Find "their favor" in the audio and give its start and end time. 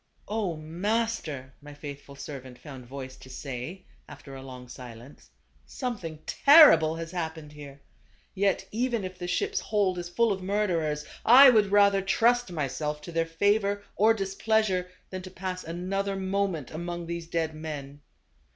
13.11-13.83